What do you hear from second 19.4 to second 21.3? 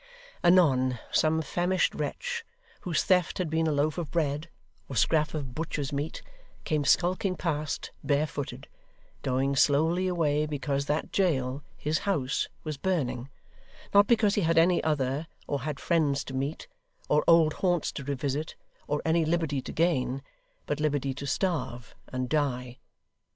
to gain, but liberty to